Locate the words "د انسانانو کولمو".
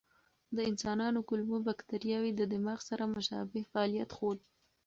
0.55-1.57